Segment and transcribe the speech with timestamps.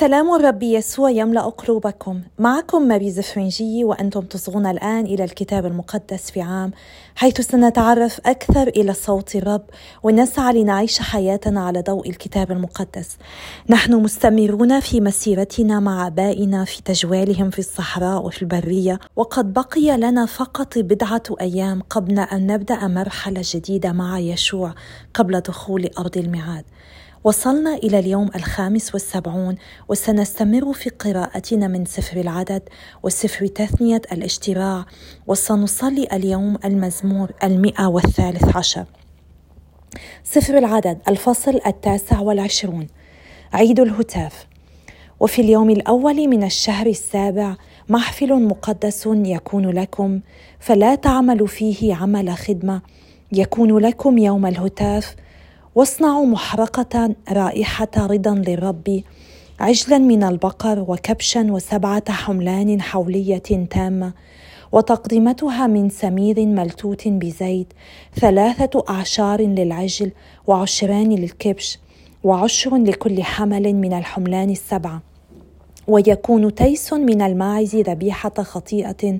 [0.00, 2.20] سلام الرب يسوع يملأ قلوبكم.
[2.38, 6.72] معكم ماري زفرنجي وأنتم تصغون الآن إلى الكتاب المقدس في عام
[7.14, 9.62] حيث سنتعرف أكثر إلى صوت الرب
[10.02, 13.16] ونسعى لنعيش حياتنا على ضوء الكتاب المقدس.
[13.68, 20.26] نحن مستمرون في مسيرتنا مع آبائنا في تجوالهم في الصحراء وفي البرية وقد بقي لنا
[20.26, 24.74] فقط بضعة أيام قبل أن نبدأ مرحلة جديدة مع يشوع
[25.14, 26.64] قبل دخول أرض الميعاد.
[27.24, 29.56] وصلنا إلى اليوم الخامس والسبعون
[29.88, 32.62] وسنستمر في قراءتنا من سفر العدد
[33.02, 34.84] وسفر تثنية الاشتراع
[35.26, 38.84] وسنصلي اليوم المزمور المئة والثالث عشر.
[40.24, 42.86] سفر العدد الفصل التاسع والعشرون.
[43.52, 44.46] عيد الهتاف.
[45.20, 47.56] وفي اليوم الأول من الشهر السابع
[47.88, 50.20] محفل مقدس يكون لكم
[50.60, 52.82] فلا تعملوا فيه عمل خدمة.
[53.32, 55.16] يكون لكم يوم الهتاف
[55.74, 59.02] واصنعوا محرقة رائحة رضا للرب
[59.60, 64.12] عجلا من البقر وكبشا وسبعة حملان حولية تامة
[64.72, 67.72] وتقدمتها من سمير ملتوت بزيت
[68.20, 70.12] ثلاثة أعشار للعجل
[70.46, 71.78] وعشران للكبش
[72.24, 75.02] وعشر لكل حمل من الحملان السبعة.
[75.88, 79.18] ويكون تيس من الماعز ذبيحة خطيئة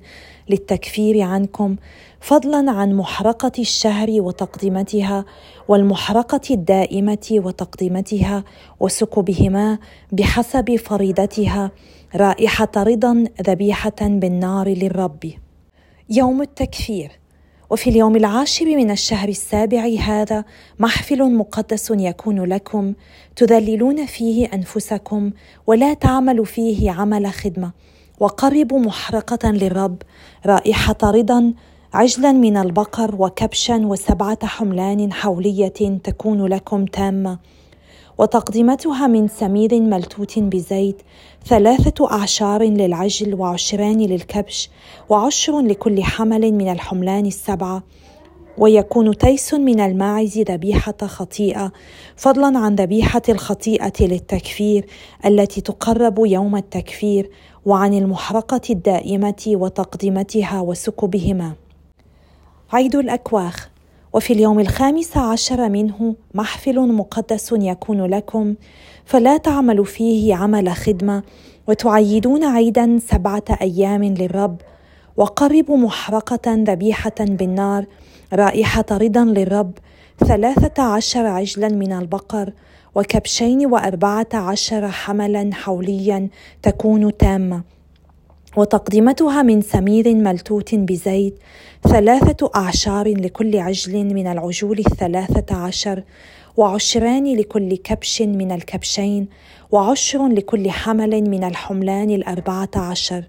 [0.49, 1.77] للتكفير عنكم
[2.21, 5.25] فضلا عن محرقة الشهر وتقدمتها
[5.69, 8.45] والمحرقة الدائمة وتقدمتها
[8.81, 9.79] وسكبهما
[10.13, 11.71] بحسب فريضتها
[12.17, 15.33] رائحة رضا ذبيحة بالنار للرب.
[16.11, 17.11] يوم التكفير
[17.71, 20.45] وفي اليوم العاشر من الشهر السابع هذا
[20.79, 22.95] محفل مقدس يكون لكم
[23.37, 25.31] تذللون فيه أنفسكم
[25.67, 27.73] ولا تعمل فيه عمل خدمة
[28.21, 30.03] وقربوا محرقة للرب
[30.47, 31.55] رائحة رضا
[31.95, 37.39] عجلا من البقر وكبشا وسبعة حملان حولية تكون لكم تامة.
[38.19, 41.03] وتقدمتها من سمير ملتوت بزيت
[41.47, 44.71] ثلاثة أعشار للعجل وعشران للكبش
[45.09, 47.83] وعشر لكل حمل من الحملان السبعة.
[48.59, 51.73] ويكون تيس من الماعز ذبيحة خطيئة
[52.17, 54.87] فضلا عن ذبيحة الخطيئة للتكفير
[55.27, 57.31] التي تقرب يوم التكفير
[57.67, 61.55] وعن المحرقة الدائمة وتقدمتها وسكبهما.
[62.73, 63.69] عيد الأكواخ.
[64.13, 68.55] وفي اليوم الخامس عشر منه محفل مقدس يكون لكم
[69.05, 71.23] فلا تعملوا فيه عمل خدمة
[71.69, 74.57] وتعيدون عيدا سبعة أيام للرب.
[75.17, 77.87] وقربوا محرقة ذبيحة بالنار
[78.33, 79.73] رائحة رضا للرب.
[80.27, 82.53] ثلاثة عشر عجلا من البقر
[82.95, 86.29] وكبشين وأربعة عشر حملا حوليا
[86.63, 87.63] تكون تامة.
[88.57, 91.39] وتقدمتها من سمير ملتوت بزيت
[91.83, 96.03] ثلاثة أعشار لكل عجل من العجول الثلاثة عشر
[96.57, 99.29] وعشران لكل كبش من الكبشين
[99.71, 103.25] وعشر لكل حمل من الحملان الأربعة عشر.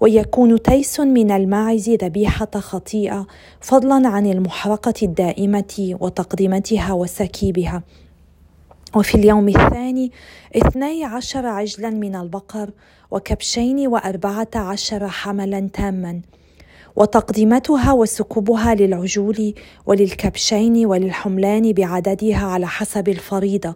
[0.00, 3.26] ويكون تيس من الماعز ذبيحة خطيئة
[3.60, 7.82] فضلا عن المحرقة الدائمة وتقدمتها وسكيبها.
[8.96, 10.12] وفي اليوم الثاني
[10.56, 12.70] اثني عشر عجلا من البقر
[13.10, 16.20] وكبشين وأربعة عشر حملا تاما
[16.96, 19.54] وتقدمتها وسكبها للعجول
[19.86, 23.74] وللكبشين وللحملان بعددها على حسب الفريضة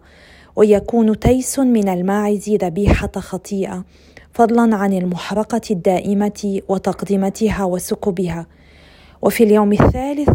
[0.55, 3.85] ويكون تيس من الماعز ذبيحة خطيئة
[4.33, 8.47] فضلا عن المحرقة الدائمة وتقدمتها وسكبها
[9.21, 10.29] وفي اليوم الثالث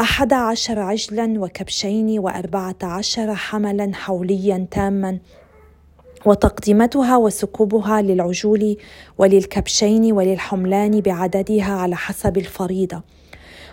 [0.00, 5.18] أحد عشر عجلا وكبشين وأربعة عشر حملا حوليا تاما
[6.26, 8.76] وتقدمتها وسكوبها للعجول
[9.18, 13.02] وللكبشين وللحملان بعددها على حسب الفريضة.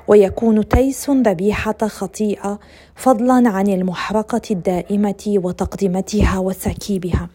[0.07, 2.59] ويكون تيس ذبيحة خطيئة
[2.95, 7.29] فضلا عن المحرقة الدائمة وتقدمتها وسكيبها.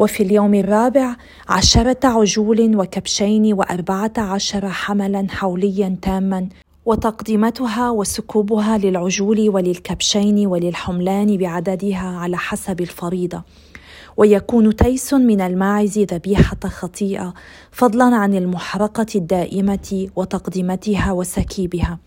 [0.00, 1.16] وفي اليوم الرابع
[1.48, 6.48] عشرة عجول وكبشين وأربعة عشر حملا حوليا تاما
[6.86, 13.42] وتقدمتها وسكوبها للعجول وللكبشين وللحملان بعددها على حسب الفريضة.
[14.16, 17.34] ويكون تيس من الماعز ذبيحة خطيئة
[17.70, 21.98] فضلا عن المحرقة الدائمة وتقدمتها وسكيبها.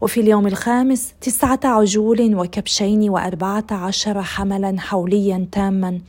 [0.00, 6.00] وفي اليوم الخامس تسعة عجول وكبشين وأربعة عشر حملا حوليا تاما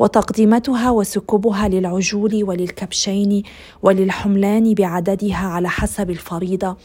[0.00, 3.42] وتقدمتها وسكبها للعجول وللكبشين
[3.82, 6.76] وللحملان بعددها على حسب الفريضة.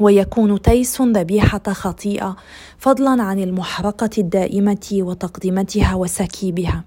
[0.00, 2.36] ويكون تيس ذبيحة خطيئة
[2.78, 6.84] فضلا عن المحرقة الدائمة وتقدمتها وسكيبها.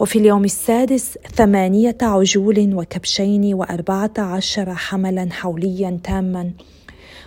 [0.00, 6.50] وفي اليوم السادس ثمانية عجول وكبشين وأربعة عشر حملا حوليا تاما.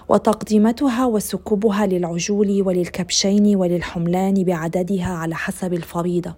[0.10, 6.36] وتقدمتها وسكبها للعجول وللكبشين وللحملان بعددها على حسب الفريضة.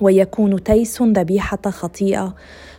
[0.00, 2.34] ويكون تيس ذبيحة خطيئة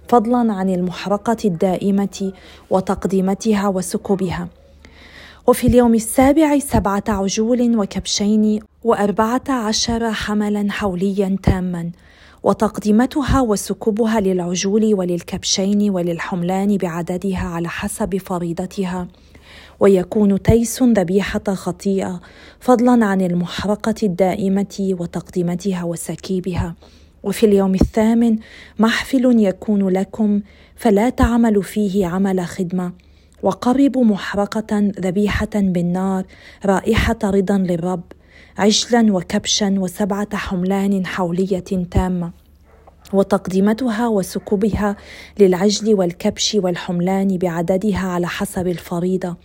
[0.07, 2.33] فضلا عن المحرقة الدائمة
[2.69, 4.47] وتقديمتها وسكبها
[5.47, 11.91] وفي اليوم السابع سبعة عجول وكبشين وأربعة عشر حملا حوليا تاما
[12.43, 19.07] وتقديمتها وسكبها للعجول وللكبشين وللحملان بعددها على حسب فريضتها.
[19.79, 22.21] ويكون تيس ذبيحة خطيئة
[22.59, 26.75] فضلا عن المحرقة الدائمة وتقديمتها وسكيبها.
[27.27, 28.37] وفي اليوم الثامن
[28.79, 30.41] محفل يكون لكم
[30.75, 32.91] فلا تعملوا فيه عمل خدمة.
[33.43, 36.25] وقربوا محرقة ذبيحة بالنار
[36.65, 38.03] رائحة رضا للرب
[38.57, 42.31] عجلا وكبشا وسبعة حملان حولية تامة.
[43.13, 44.95] وتقديمتها وسكوبها
[45.39, 49.35] للعجل والكبش والحملان بعددها على حسب الفريضة.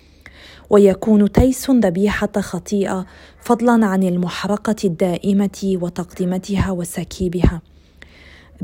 [0.71, 3.07] ويكون تيس ذبيحة خطيئة
[3.41, 7.72] فضلا عن المحرقة الدائمة وتقديمتها وسكيبها.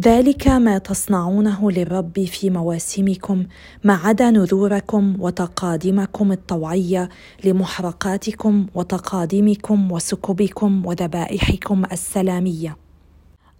[0.00, 3.46] ذلك ما تصنعونه للرب في مواسمكم
[3.84, 7.08] ما عدا نذوركم وتقادمكم الطوعية
[7.44, 12.76] لمحرقاتكم وتقادمكم وسكبكم وذبائحكم السلامية.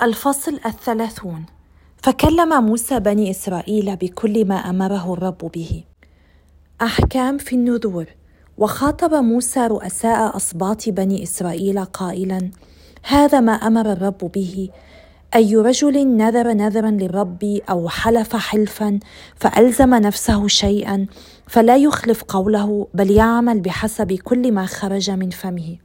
[0.02, 1.44] الفصل الثلاثون.
[1.96, 5.84] فكلم موسى بني إسرائيل بكل ما أمره الرب به.
[6.82, 8.06] أحكام في النذور.
[8.58, 12.50] وخاطب موسى رؤساء اسباط بني إسرائيل قائلا
[13.02, 14.68] هذا ما أمر الرب به
[15.34, 18.98] أي رجل نذر نذرا للرب أو حلف حلفا
[19.36, 21.06] فألزم نفسه شيئا
[21.46, 25.76] فلا يخلف قوله بل يعمل بحسب كل ما خرج من فمه.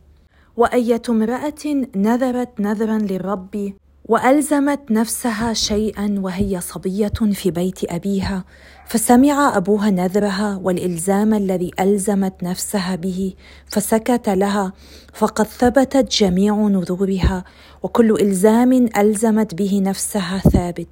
[0.57, 3.73] وأية امرأة نذرت نذرا للرب
[4.05, 8.43] وألزمت نفسها شيئا وهي صبية في بيت أبيها
[8.87, 13.33] فسمع أبوها نذرها والإلزام الذي ألزمت نفسها به
[13.67, 14.73] فسكت لها
[15.13, 17.43] فقد ثبتت جميع نذورها
[17.83, 20.87] وكل إلزام ألزمت به نفسها ثابت.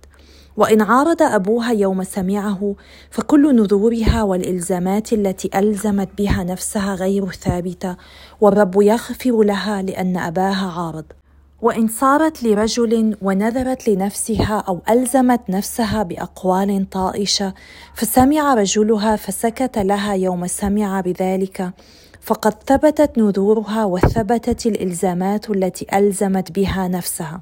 [0.58, 2.76] وإن عارض أبوها يوم سمعه
[3.10, 7.96] فكل نذورها والإلزامات التي ألزمت بها نفسها غير ثابتة
[8.42, 11.06] والرب يغفر لها لأن أباها عارض.
[11.62, 17.54] وإن صارت لرجل ونذرت لنفسها أو ألزمت نفسها بأقوال طائشة
[17.94, 21.72] فسمع رجلها فسكت لها يوم سمع بذلك.
[22.22, 27.42] فقد ثبتت نذورها وثبتت الإلزامات التي ألزمت بها نفسها.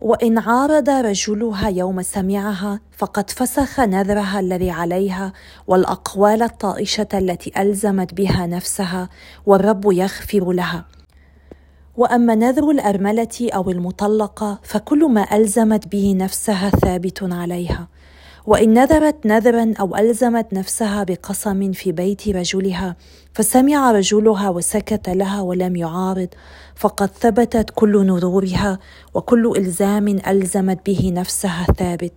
[0.00, 5.32] وإن عارض رجلها يوم سمعها فقد فسخ نذرها الذي عليها
[5.66, 9.08] والأقوال الطائشة التي ألزمت بها نفسها
[9.46, 10.84] والرب يغفر لها.
[12.00, 17.88] وأما نذر الأرملة أو المطلقة فكل ما ألزمت به نفسها ثابت عليها.
[18.46, 22.96] وإن نذرت نذرا أو ألزمت نفسها بقسم في بيت رجلها
[23.34, 26.28] فسمع رجلها وسكت لها ولم يعارض
[26.74, 28.78] فقد ثبتت كل نذورها
[29.14, 32.12] وكل إلزام ألزمت به نفسها ثابت.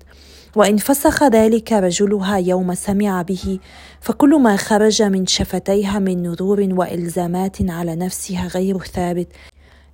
[0.56, 3.60] وإن فسخ ذلك رجلها يوم سمع به
[4.02, 9.28] فكل ما خرج من شفتيها من نذور وإلزامات على نفسها غير ثابت.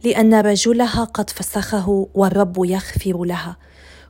[0.04, 3.58] لأن رجلها قد فسخه والرب يغفر لها.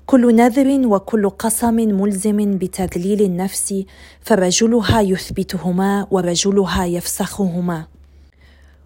[0.06, 3.83] كل نذر وكل قسم ملزم بتذليل النفس
[4.21, 7.88] فرجلها يثبتهما ورجلها يفسخهما.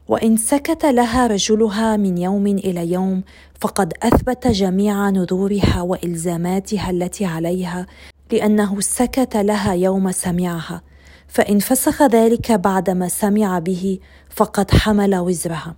[0.07, 3.23] وإن سكت لها رجلها من يوم إلى يوم
[3.59, 7.85] فقد أثبت جميع نذورها وإلزاماتها التي عليها
[8.31, 10.81] لأنه سكت لها يوم سمعها.
[11.27, 13.99] فإن فسخ ذلك بعدما سمع به
[14.29, 15.75] فقد حمل وزرها.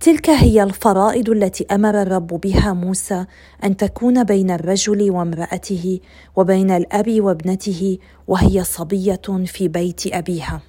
[0.00, 3.26] تلك هي الفرائض التي أمر الرب بها موسى
[3.64, 6.00] أن تكون بين الرجل وامرأته
[6.36, 7.98] وبين الأب وابنته
[8.28, 10.60] وهي صبية في بيت أبيها.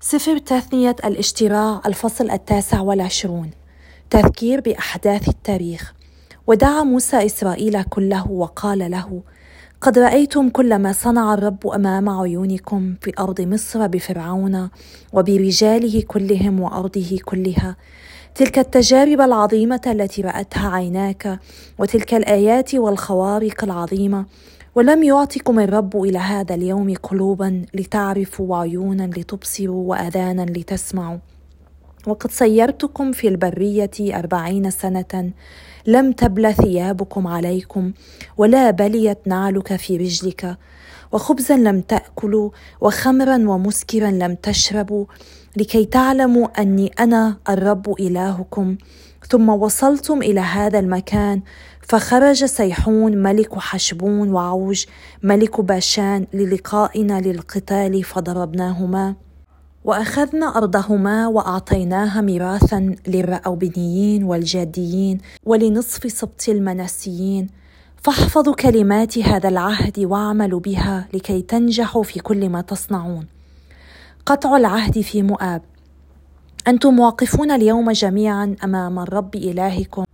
[0.00, 3.50] سفر تثنية الاشتراع الفصل التاسع والعشرون.
[4.10, 5.94] تذكير بأحداث التاريخ.
[6.46, 9.22] ودعا موسى إسرائيل كله وقال له
[9.80, 14.70] قد رأيتم كل ما صنع الرب أمام عيونكم في أرض مصر بفرعون
[15.12, 17.76] وبرجاله كلهم وأرضه كلها
[18.34, 21.40] تلك التجارب العظيمة التي رأتها عيناك
[21.78, 24.26] وتلك الآيات والخوارق العظيمة.
[24.74, 31.18] ولم يعطكم الرب إلى هذا اليوم قلوبا لتعرفوا وعيونا لتبصروا واذانا لتسمعوا.
[32.06, 35.32] وقد سيرتكم في البرية أربعين سنة
[35.86, 37.92] لم تبل ثيابكم عليكم
[38.36, 40.56] ولا بليت نعلك في رجلك.
[41.12, 42.50] وخبزا لم تأكلوا
[42.80, 45.04] وخمرا ومسكرا لم تشربوا.
[45.56, 48.76] لكي تعلموا أني أنا الرب إلهكم.
[49.28, 51.42] ثم وصلتم إلى هذا المكان
[51.80, 54.84] فخرج سيحون ملك حشبون وعوج
[55.22, 59.14] ملك باشان للقائنا للقتال فضربناهما.
[59.84, 67.48] وأخذنا أرضهما وأعطيناها ميراثا للرأوبنيين والجاديين ولنصف سبط المنسيين
[68.02, 73.33] فاحفظوا كلمات هذا العهد واعملوا بها لكي تنجحوا في كل ما تصنعون.
[74.26, 75.62] قطع العهد في مؤاب.
[76.68, 80.04] أنتم واقفون اليوم جميعا أمام الرب إلهكم.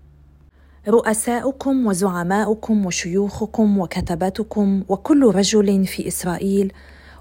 [0.89, 6.73] رؤساؤكم وزعماؤكم وشيوخكم وكتبتكم وكل رجل في إسرائيل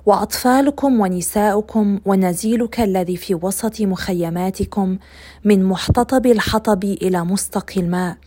[0.05, 4.97] وأطفالكم ونساؤكم ونزيلك الذي في وسط مخيماتكم
[5.45, 8.17] من محتطب الحطب إلى مستقي الماء.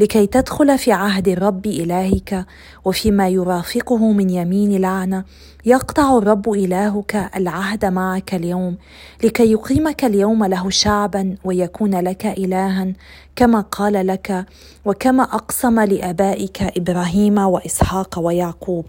[0.00, 2.46] لكي تدخل في عهد الرب إلهك
[2.84, 5.24] وفيما يرافقه من يمين لعنه
[5.64, 8.76] يقطع الرب إلهك العهد معك اليوم
[9.24, 12.92] لكي يقيمك اليوم له شعبا ويكون لك الها
[13.36, 14.46] كما قال لك
[14.84, 18.84] وكما أقسم لأبائك إبراهيم وإسحاق ويعقوب.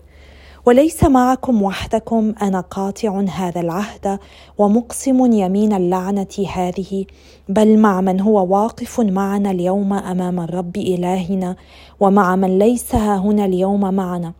[0.65, 4.19] وليس معكم وحدكم أنا قاطع هذا العهد
[4.57, 7.05] ومقسم يمين اللعنة هذه.
[7.49, 11.55] بل مع من هو واقف معنا اليوم أمام الرب إلهنا
[11.99, 14.33] ومع من ليس ها هنا اليوم معنا.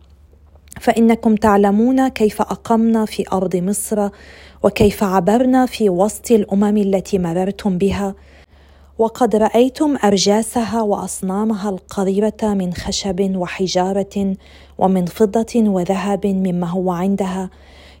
[0.80, 4.08] فإنكم تعلمون كيف أقمنا في أرض مصر
[4.62, 8.14] وكيف عبرنا في وسط الأمم التي مررتم بها.
[8.98, 14.34] وقد رأيتم أرجاسها وأصنامها القريبة من خشب وحجارة
[14.82, 17.50] ومن فضة وذهب مما هو عندها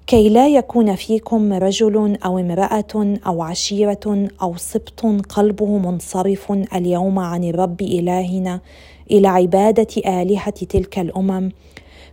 [0.06, 7.44] كي لا يكون فيكم رجل أو امرأة أو عشيرة أو سبط قلبه منصرف اليوم عن
[7.44, 8.60] الرب إلهنا
[9.10, 11.50] إلى عبادة آلهة تلك الأمم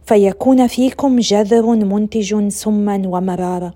[0.06, 3.74] فيكون فيكم جذر منتج سما ومرارة.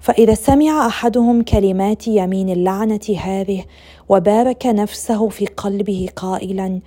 [0.00, 3.64] فإذا سمع أحدهم كلمات يمين اللعنة هذه
[4.08, 6.80] وبارك نفسه في قلبه قائلا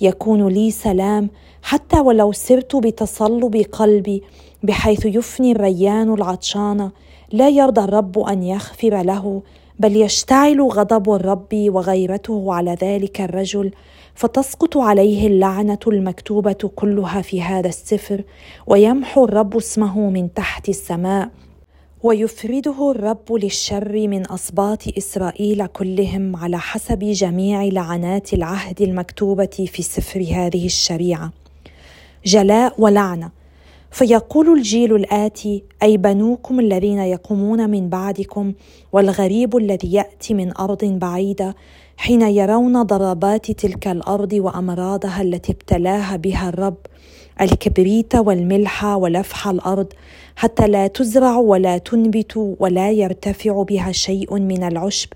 [0.00, 1.30] يكون لي سلام
[1.62, 4.22] حتى ولو سرت بتصلب قلبي
[4.62, 6.90] بحيث يفني الريان العطشان.
[7.32, 9.42] لا يرضى الرب أن يغفر له
[9.78, 13.70] بل يشتعل غضب الرب وغيرته على ذلك الرجل.
[14.14, 18.22] فتسقط عليه اللعنة المكتوبة كلها في هذا السفر
[18.66, 21.30] ويمحو الرب اسمه من تحت السماء.
[22.02, 30.20] ويفرده الرب للشر من اسباط إسرائيل كلهم على حسب جميع لعنات العهد المكتوبة في سفر
[30.20, 31.32] هذه الشريعة.
[32.24, 33.30] جلاء ولعنة.
[33.90, 38.52] فيقول الجيل الآتي أي بنوكم الذين يقومون من بعدكم
[38.92, 41.54] والغريب الذي يأتي من أرض بعيدة
[41.96, 46.76] حين يرون ضربات تلك الأرض وأمراضها التي ابتلاها بها الرب
[47.40, 49.92] الكبريت والملح ولفح الأرض
[50.36, 55.08] حتى لا تزرع ولا تنبت ولا يرتفع بها شيء من العشب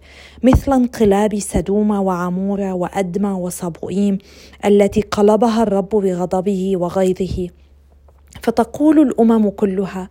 [0.43, 4.19] مثل انقلاب سدوم وعمور وادمى وصبوئيم
[4.65, 7.49] التي قلبها الرب بغضبه وغيظه.
[8.43, 10.09] فتقول الأمم كلها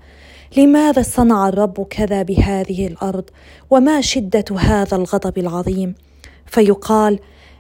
[0.58, 3.24] لماذا صنع الرب كذا بهذه الأرض؟
[3.70, 5.96] وما شدة هذا الغضب العظيم؟
[6.46, 7.20] فيقال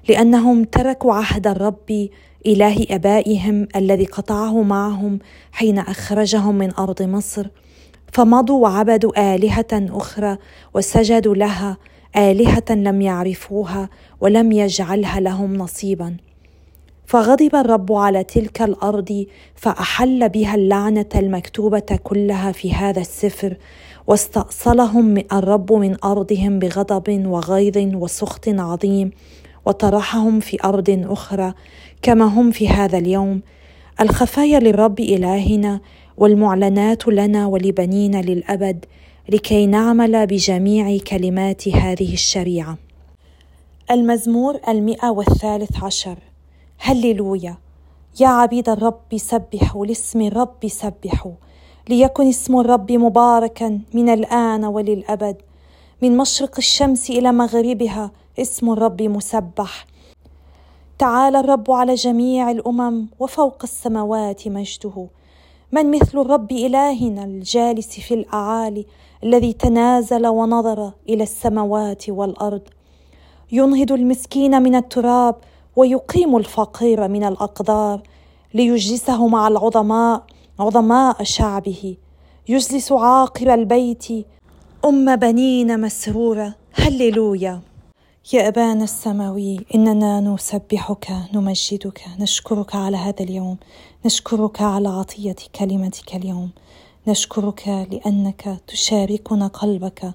[0.09, 2.09] لأنهم تركوا عهد الرب
[2.45, 5.19] إله آبائهم الذي قطعه معهم
[5.51, 7.47] حين أخرجهم من أرض مصر
[8.13, 10.37] فمضوا وعبدوا آلهة أخرى
[10.73, 11.77] وسجدوا لها
[12.17, 13.89] آلهة لم يعرفوها
[14.21, 16.17] ولم يجعلها لهم نصيبا.
[17.05, 23.57] فغضب الرب على تلك الأرض فأحل بها اللعنة المكتوبة كلها في هذا السفر
[24.07, 29.11] واستأصلهم الرب من أرضهم بغضب وغيظ وسخط عظيم.
[29.69, 31.53] وطرحهم في أرض أخرى
[32.01, 33.41] كما هم في هذا اليوم.
[34.01, 35.79] الخفايا للرب إلهنا
[36.17, 38.85] والمعلنات لنا ولبنينا للأبد
[39.29, 42.77] لكي نعمل بجميع كلمات هذه الشريعة.
[43.91, 46.17] المزمور المئة والثالث عشر.
[46.79, 47.57] هللويا.
[48.19, 51.31] يا عبيد الرب سبحوا لاسم الرب سبحوا
[51.89, 55.35] ليكن اسم الرب مباركا من الآن وللأبد.
[56.01, 58.11] من مشرق الشمس إلى مغربها
[58.41, 59.85] اسم الرب مسبح.
[60.99, 65.07] تعالى الرب على جميع الأمم وفوق السماوات مجده.
[65.71, 68.85] من مثل الرب إلهنا الجالس في الأعالي
[69.23, 72.61] الذي تنازل ونظر إلى السماوات والأرض.
[73.51, 75.35] ينهض المسكين من التراب
[75.75, 78.01] ويقيم الفقير من الأقدار
[78.53, 80.23] ليجلسه مع العظماء
[80.59, 81.97] عظماء شعبه.
[82.49, 84.07] يجلس عاقر البيت
[84.85, 86.55] أم بنين مسرورة.
[86.73, 87.68] هللويا.
[88.33, 93.57] يا أبانا السماوي إننا نسبحك نمجدك نشكرك على هذا اليوم
[94.05, 96.49] نشكرك على عطية كلمتك اليوم
[97.07, 100.13] نشكرك لأنك تشاركنا قلبك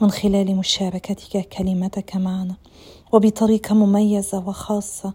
[0.00, 2.54] من خلال مشاركتك كلمتك معنا.
[3.12, 5.12] وبطريقة مميزة وخاصة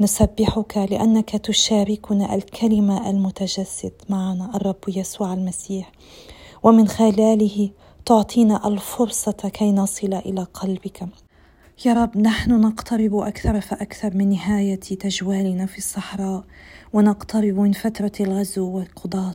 [0.00, 5.92] نسبحك لأنك تشاركنا الكلمة المتجسد معنا الرب يسوع المسيح.
[6.62, 7.70] ومن خلاله
[8.06, 11.08] تعطينا الفرصة كي نصل إلى قلبك.
[11.86, 16.44] يا رب نحن نقترب أكثر فأكثر من نهاية تجوالنا في الصحراء
[16.92, 19.34] ونقترب من فترة الغزو والقضاة.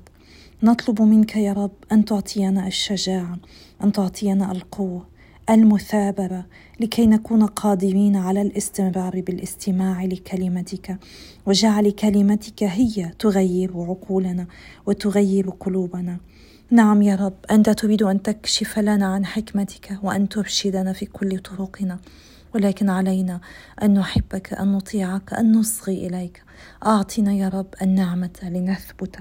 [0.63, 3.38] نطلب منك يا رب أن تعطينا الشجاعة
[3.84, 5.05] أن تعطينا القوة
[5.50, 6.46] المثابرة
[6.79, 10.98] لكي نكون قادرين على الاستمرار بالاستماع لكلمتك.
[11.46, 14.48] وجعل كلمتك هي تغير عقولنا
[14.86, 16.17] وتغير قلوبنا.
[16.71, 17.33] نعم يا رب.
[17.51, 21.99] أنت تريد أن تكشف لنا عن حكمتك وأن ترشدنا في كل طرقنا
[22.55, 23.41] ولكن علينا
[23.83, 26.43] أن نحبك أن نطيعك أن نصغي إليك.
[26.85, 29.19] أعطنا يا رب النعمة لنثبت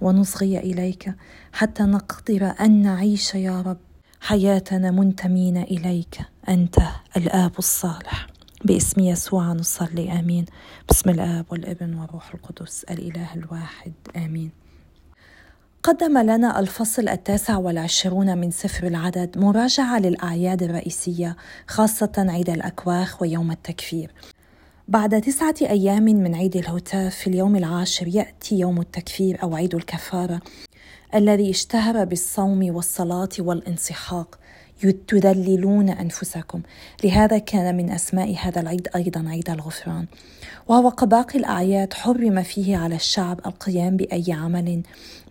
[0.00, 1.14] ونصغي إليك
[1.52, 3.78] حتى نقدر أن نعيش يا رب
[4.20, 6.18] حياتنا منتمين إليك.
[6.48, 6.76] أنت
[7.16, 8.26] الآب الصالح.
[8.64, 10.44] باسم يسوع نصلي آمين.
[10.88, 14.67] باسم الآب والابن والروح القدس الإله الواحد آمين.
[15.82, 23.50] قدم لنا الفصل التاسع والعشرون من سفر العدد مراجعة للأعياد الرئيسية خاصة عيد الأكواخ ويوم
[23.50, 24.10] التكفير.
[24.88, 30.40] بعد تسعة أيام من عيد الهتاف في اليوم العاشر يأتي يوم التكفير أو عيد الكفارة
[31.14, 34.38] الذي اشتهر بالصوم والصلاة والانسحاق.
[35.08, 36.62] تذللون أنفسكم.
[37.04, 40.06] لهذا كان من أسماء هذا العيد أيضا عيد الغفران.
[40.68, 44.82] وهو كباقي الاعياد حرم فيه على الشعب القيام بأي عمل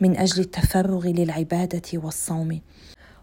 [0.01, 2.61] من أجل التفرغ للعبادة والصوم.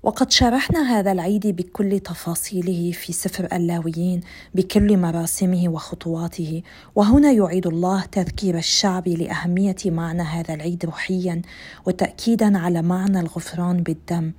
[0.02, 4.20] وقد شرحنا هذا العيد بكل تفاصيله في سفر اللاويين
[4.54, 6.62] بكل مراسمه وخطواته
[6.94, 11.42] وهنا يعيد الله تذكير الشعب لأهمية معنى هذا العيد روحيا
[11.86, 14.32] وتاكيدا على معنى الغفران بالدم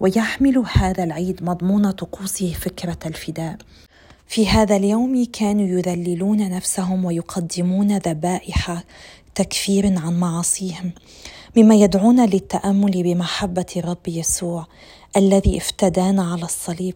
[0.00, 3.56] ويحمل هذا العيد مضمون طقوسه فكرة الفداء.
[4.28, 8.82] في هذا اليوم كانوا يذللون نفسهم ويقدمون ذبائح
[9.34, 10.92] تكفير عن معاصيهم
[11.56, 14.66] مما يدعونا للتأمل بمحبة الرب يسوع
[15.16, 16.94] الذي افتدانا على الصليب.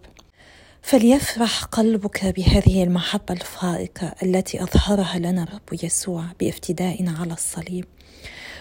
[0.83, 7.85] فليفرح قلبك بهذه المحبة الفائقة التي أظهرها لنا الرب يسوع بافتدائنا على الصليب.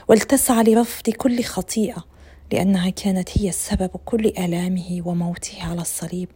[0.07, 2.05] ولتسعى لرفض كل خطيئة
[2.51, 6.29] لأنها كانت هي السبب كل ألامه وموته على الصليب.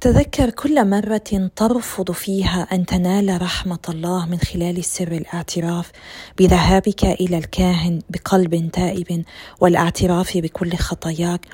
[0.00, 5.92] تذكر كل مرة ترفض فيها أن تنال رحمة الله من خلال سر الاعتراف
[6.38, 9.24] بذهابك إلى الكاهن بقلب تائب
[9.60, 11.46] والاعتراف بكل خطاياك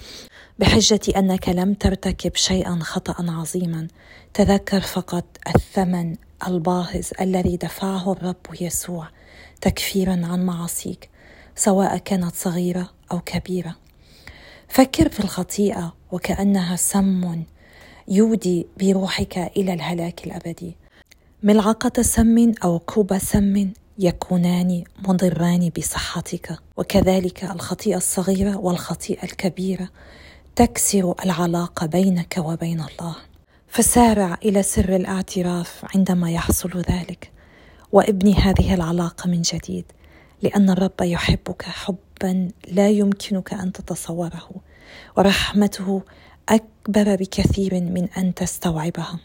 [0.59, 3.89] بحجة أنك لم ترتكب شيئا خطا عظيما.
[4.35, 5.25] تذكر فقط
[5.55, 9.09] الثمن الباهظ الذي دفعه الرب يسوع
[9.61, 11.11] تكفيرا عن معاصيك
[11.57, 13.77] سواء كانت صغيرة أو كبيرة.
[14.69, 17.43] فكر في الخطيئة وكأنها سم
[18.09, 20.77] يودي بروحك إلى الهلاك الأبدي.
[21.43, 26.59] ملعقة سم أو كوب سم يكونان مضران بصحتك.
[26.77, 29.89] وكذلك الخطيئة الصغيرة والخطيئة الكبيرة
[30.57, 33.17] تكسر العلاقة بينك وبين الله.
[33.69, 37.31] فسارع إلى سر الاعتراف عندما يحصل ذلك.
[37.93, 39.85] وابني هذه العلاقة من جديد
[40.43, 44.51] لأن الرب يحبك حبا لا يمكنك أن تتصوره.
[45.17, 46.03] ورحمته
[46.49, 49.19] أكبر بكثير من أن تستوعبها.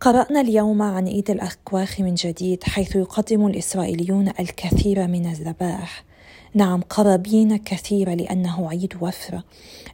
[0.00, 6.04] قرأنا اليوم عن عيد الأكواخ من جديد حيث يقدم الإسرائيليون الكثير من الذبائح
[6.54, 9.44] نعم قرابين كثيره لأنه عيد وفره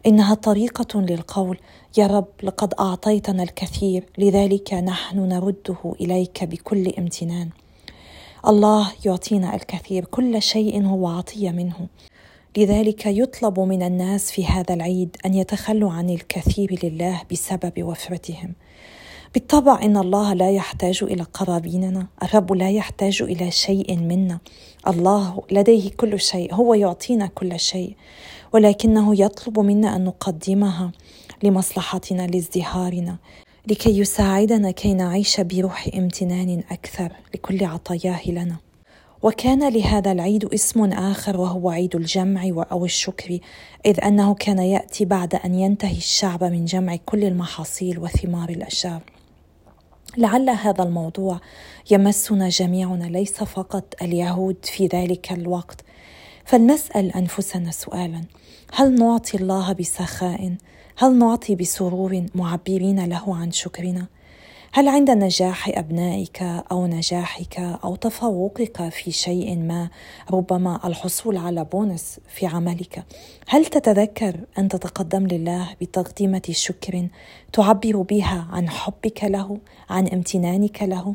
[0.06, 1.58] إنها طريقة للقول
[1.98, 7.48] يا رب لقد أعطيتنا الكثير لذلك نحن نرده إليك بكل امتنان.
[8.46, 11.86] الله يعطينا الكثير كل شيء هو عطية منه.
[12.56, 18.52] لذلك يطلب من الناس في هذا العيد أن يتخلوا عن الكثير لله بسبب وفرتهم.
[19.34, 22.06] بالطبع إن الله لا يحتاج إلى قرابيننا.
[22.22, 24.38] الرب لا يحتاج إلى شيء منا.
[24.88, 26.54] الله لديه كل شيء.
[26.54, 27.96] هو يعطينا كل شيء.
[28.52, 30.92] ولكنه يطلب منا أن نقدمها
[31.42, 33.16] لمصلحتنا لازدهارنا
[33.66, 38.63] لكي يساعدنا كي نعيش بروح امتنان أكثر لكل عطاياه لنا.
[39.24, 43.38] وكان لهذا العيد اسم آخر وهو عيد الجمع أو الشكر
[43.86, 49.02] إذ أنه كان يأتي بعد أن ينتهي الشعب من جمع كل المحاصيل وثمار الاشجار
[50.16, 51.40] لعل هذا الموضوع
[51.90, 55.84] يمسنا جميعنا ليس فقط اليهود في ذلك الوقت.
[56.44, 58.20] فلنسأل أنفسنا سؤالا
[58.72, 60.56] هل نعطي الله بسخاء؟
[60.98, 64.06] هل نعطي بسرور معبرين له عن شكرنا؟
[64.76, 69.88] هل عند نجاح أبنائك أو نجاحك أو تفوقك في شيء ما
[70.30, 73.04] ربما الحصول على بونس في عملك
[73.48, 77.08] هل تتذكر أن تتقدم لله بتقديمة شكر
[77.52, 79.58] تعبر بها عن حبك له
[79.90, 81.14] عن امتنانك له؟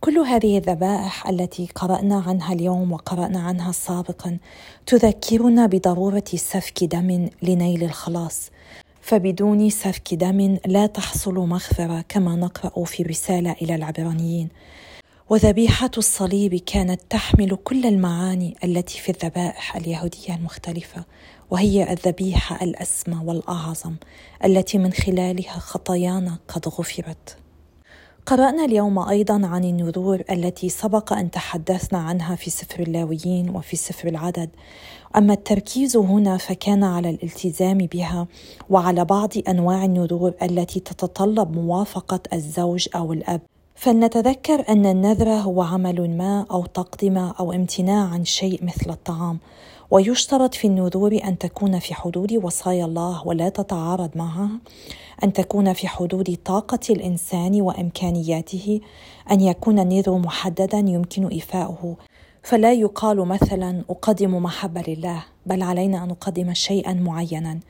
[0.00, 4.38] كل هذه الذبائح التي قرأنا عنها اليوم وقرأنا عنها سابقا
[4.86, 8.50] تذكرنا بضرورة سفك دم لنيل الخلاص.
[9.04, 14.48] فبدون سفك دم لا تحصل مغفرة كما نقرأ في رسالة إلى العبرانيين.
[15.30, 21.04] وذبيحة الصليب كانت تحمل كل المعاني التي في الذبائح اليهودية المختلفة
[21.50, 23.94] وهي الذبيحة الأسمى والأعظم
[24.44, 27.43] التي من خلالها خطايانا قد غفرت.
[28.26, 34.08] قرأنا اليوم أيضا عن النذور التي سبق أن تحدثنا عنها في سفر اللاويين وفي سفر
[34.08, 34.50] العدد.
[35.16, 38.26] أما التركيز هنا فكان على الالتزام بها
[38.70, 43.40] وعلى بعض أنواع النذور التي تتطلب موافقة الزوج أو الأب.
[43.74, 49.38] فلنتذكر أن النذر هو عمل ما أو تقدمة أو امتناع عن شيء مثل الطعام.
[49.90, 54.48] ويشترط في النذور أن تكون في حدود وصايا الله ولا تتعارض معها
[55.24, 58.80] أن تكون في حدود طاقة الإنسان وإمكانياته
[59.30, 61.96] أن يكون النذر محددا يمكن إيفاؤه.
[62.42, 67.60] فلا يقال مثلا أقدم محبة لله بل علينا أن نقدم شيئا معينا.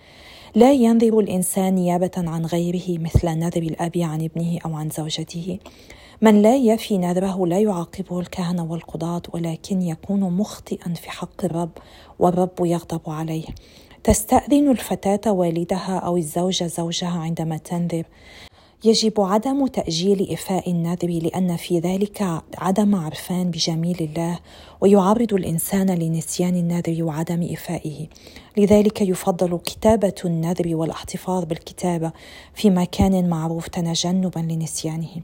[0.54, 5.58] لا ينذر الإنسان نيابة عن غيره مثل نذر الأب عن ابنه أو عن زوجته.
[6.22, 11.70] من لا يفي نذره لا يعاقبه الكهنة والقضاة ولكن يكون مخطئا في حق الرب
[12.18, 13.46] والرب يغضب عليه.
[14.04, 18.04] تستأذن الفتاة والدها أو الزوجة زوجها عندما تنذر
[18.84, 24.38] يجب عدم تأجيل إفاء النذر لأن في ذلك عدم عرفان بجميل الله
[24.80, 28.06] ويعرض الإنسان لنسيان النذر وعدم إفائه.
[28.56, 32.12] لذلك يفضل كتابة النذر والاحتفاظ بالكتابة
[32.54, 35.22] في مكان معروف تجنبا لنسيانه.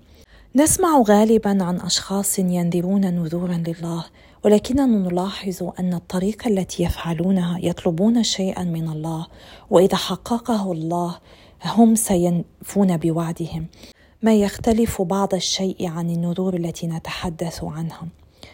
[0.57, 4.05] نسمع غالبا عن أشخاص ينذرون نذورا لله
[4.45, 9.27] ولكننا نلاحظ أن الطريقة التي يفعلونها يطلبون شيئا من الله
[9.71, 11.19] وإذا حققه الله
[11.65, 13.67] هم سينفون بوعدهم.
[14.23, 18.07] ما يختلف بعض الشيء عن النذور التي نتحدث عنها.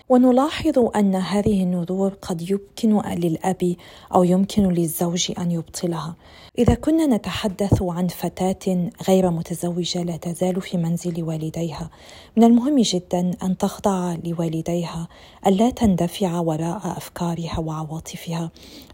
[0.08, 3.76] ونلاحظ أن هذه النذور قد يمكن للأب
[4.14, 6.16] أو يمكن للزوج أن يبطلها.
[6.58, 11.90] إذا كنا نتحدث عن فتاة غير متزوجة لا تزال في منزل والديها
[12.36, 15.08] من المهم جدا أن تخضع لوالديها
[15.46, 18.50] الا تندفع وراء أفكارها وعواطفها.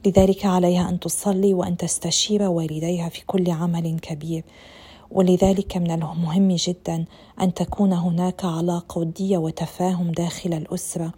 [0.07, 4.44] لذلك عليها أن تصلي وأن تستشير والديها في كل عمل كبير.
[5.14, 7.05] ولذلك من المهم جدا
[7.40, 11.12] أن تكون هناك علاقة ودية وتفاهم داخل الأسرة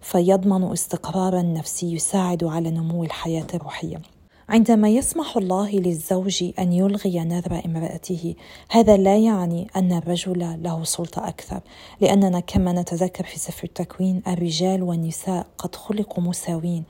[0.00, 4.00] فيضمن استقرارا نفسي يساعد على نمو الحياة الروحية.
[4.48, 8.34] عندما يسمح الله للزوج أن يلغي نذر امرأته
[8.70, 11.60] هذا لا يعني أن الرجل له سلطة أكثر
[12.00, 16.84] لأننا كما نتذكر في سفر التكوين الرجال والنساء قد خلقوا مساوين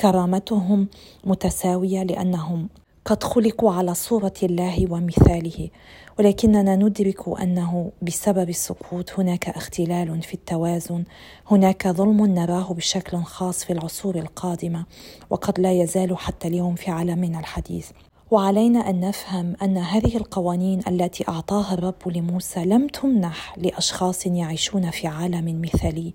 [0.00, 0.88] كرامتهم
[1.24, 2.68] متساوية لأنهم
[3.04, 5.70] قد خلقوا على صورة الله ومثاله
[6.18, 11.04] ولكننا ندرك أنه بسبب السقوط هناك اختلال في التوازن.
[11.50, 14.86] هناك ظلم نراه بشكل خاص في العصور القادمة
[15.30, 17.90] وقد لا يزال حتى اليوم في عالمنا الحديث.
[18.30, 25.06] وعلينا أن نفهم أن هذه القوانين التي أعطاها الرب لموسى لم تمنح لأشخاص يعيشون في
[25.06, 26.12] عالم مثالي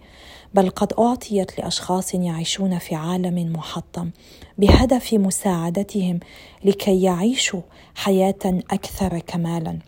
[0.54, 4.10] بل قد أعطيت لأشخاص يعيشون في عالم محطم
[4.58, 6.20] بهدف مساعدتهم
[6.66, 7.62] لكي يعيشوا
[7.96, 9.80] حياة أكثر كمالا.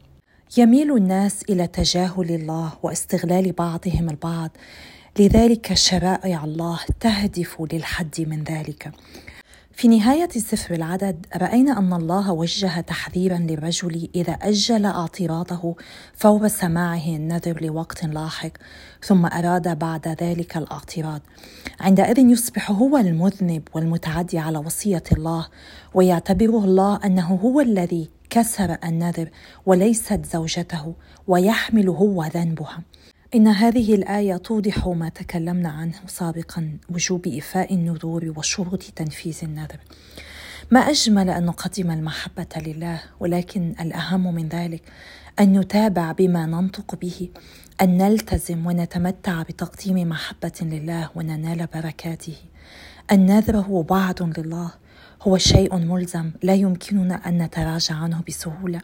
[0.57, 4.49] يميل الناس إلى تجاهل الله واستغلال بعضهم البعض
[5.19, 8.91] لذلك شرائع الله تهدف للحد من ذلك.
[9.81, 15.75] في نهاية سفر العدد رأينا أن الله وجه تحذيرا للرجل إذا أجل اعتراضه
[16.13, 18.51] فور سماعه النذر لوقت لاحق
[19.03, 21.21] ثم أراد بعد ذلك الاعتراض.
[21.79, 25.47] عندئذ يصبح هو المذنب والمتعدي على وصية الله
[25.93, 29.29] ويعتبره الله أنه هو الذي كسر النذر
[29.65, 30.93] وليست زوجته
[31.27, 32.83] ويحمل هو ذنبها.
[33.35, 39.79] إن هذه الآية توضح ما تكلمنا عنه سابقا وجوب إيفاء النذور وشروط تنفيذ النذر.
[40.71, 44.81] ما أجمل أن نقدم المحبة لله ولكن الأهم من ذلك
[45.39, 47.29] أن نتابع بما ننطق به
[47.81, 52.35] أن نلتزم ونتمتع بتقديم محبة لله وننال بركاته.
[53.11, 54.71] النذر هو وعد لله
[55.21, 58.81] هو شيء ملزم لا يمكننا أن نتراجع عنه بسهولة.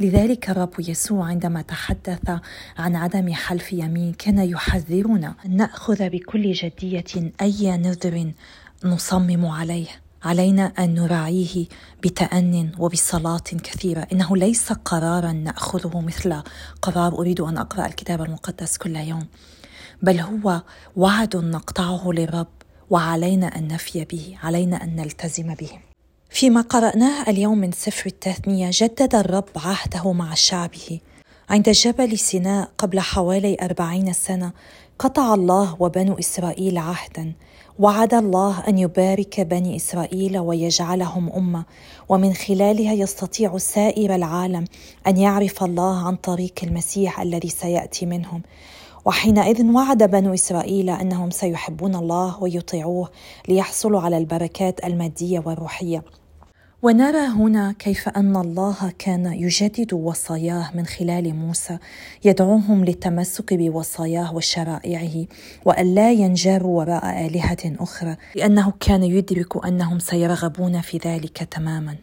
[0.00, 2.30] لذلك الرب يسوع عندما تحدث
[2.78, 8.32] عن عدم حلف يمين كان يحذرنا أن نأخذ بكل جدية أي نذر
[8.84, 9.88] نصمم عليه.
[10.24, 11.66] علينا أن نراعيه
[12.02, 14.06] بتأن وبصلاة كثيرة.
[14.12, 16.42] إنه ليس قرارا نأخذه مثل
[16.82, 19.26] قرار أريد أن أقرأ الكتاب المقدس كل يوم
[20.02, 20.62] بل هو
[20.96, 22.59] وعد نقطعه للرب.
[22.90, 25.70] وعلينا أن نفي به علينا أن نلتزم به.
[26.30, 31.00] فيما قرأناه اليوم من سفر التثنية جدد الرب عهده مع شعبه.
[31.50, 34.52] عند جبل سيناء قبل حوالي أربعين سنة
[34.98, 37.32] قطع الله وبنو إسرائيل عهدا.
[37.78, 41.64] وعد الله أن يبارك بني إسرائيل ويجعلهم أمة.
[42.08, 44.64] ومن خلالها يستطيع سائر العالم
[45.06, 48.42] أن يعرف الله عن طريق المسيح الذي سيأتي منهم.
[49.04, 53.10] وحينئذ وعد بنو إسرائيل أنهم سيحبون الله ويطيعوه
[53.48, 56.04] ليحصلوا على البركات المادية والروحية.
[56.82, 61.78] ونرى هنا كيف أن الله كان يجدد وصاياه من خلال موسى
[62.24, 65.26] يدعوهم للتمسك بوصاياه وشرائعه
[65.64, 71.96] والا ينجروا وراء آلهة أخرى لأنه كان يدرك أنهم سيرغبون في ذلك تماما.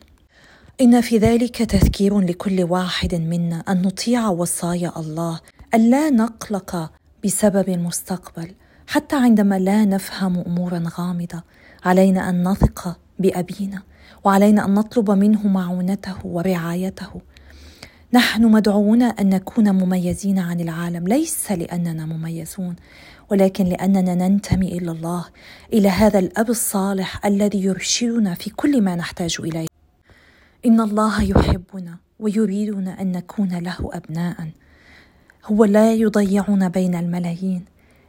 [0.82, 5.40] إن في ذلك تذكير لكل واحد منا أن نطيع وصايا الله
[5.74, 6.92] الا نقلق
[7.26, 8.56] بسبب المستقبل
[8.88, 11.44] حتى عندما لا نفهم أمورا غامضة
[11.86, 13.84] علينا أن نثق بأبينا
[14.24, 17.22] وعلينا أن نطلب منه معونته ورعايته.
[18.14, 22.76] نحن مدعوون أن نكون مميزين عن العالم ليس لأننا مميزون
[23.32, 25.26] ولكن لأننا ننتمي إلى الله
[25.74, 29.68] إلى هذا الأب الصالح الذي يرشدنا في كل ما نحتاج إليه.
[30.66, 34.52] إن الله يحبنا ويريدنا أن نكون له ابناء.
[35.52, 37.66] هو لا يضيعنا بين الملايين.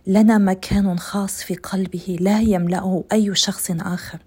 [0.06, 4.18] لنا مكان خاص في قلبه لا يملأه أي شخص آخر.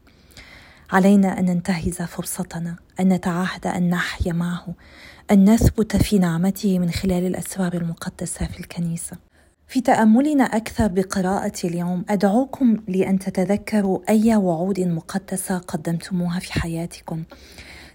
[0.92, 4.68] علينا أن ننتهز فرصتنا أن نتعهد أن نحيا معه
[5.32, 9.18] أن نثبت في نعمته من خلال الاسرار المقدسة في الكنيسة.
[9.68, 17.24] في تأملنا أكثر بقراءة اليوم أدعوكم لأن تتذكروا أي وعود مقدسة قدمتموها في حياتكم.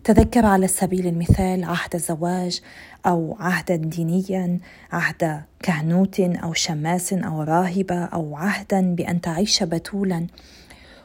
[0.05, 2.61] تذكر على سبيل المثال عهد زواج
[3.07, 4.59] أو عهدا دينيا
[4.93, 10.27] عهد كهنوت أو شماس أو راهبه أو عهدا بأن تعيش بتولا.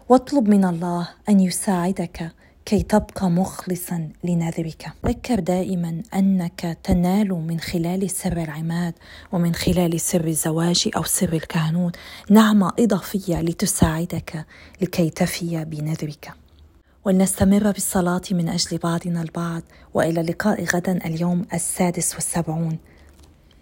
[0.09, 2.31] واطلب من الله أن يساعدك
[2.65, 4.91] كي تبقى مخلصا لنذرك.
[5.05, 8.93] ذكر دائما أنك تنال من خلال سر العماد
[9.31, 11.97] ومن خلال سر الزواج أو سر الكهنوت
[12.29, 14.45] نعمة إضافية لتساعدك
[14.81, 16.40] لكي تفي بنذرك.
[17.05, 19.61] ولنستمر بالصلاة من أجل بعضنا البعض
[19.93, 22.79] وإلى اللقاء غدا اليوم السادس والسبعون.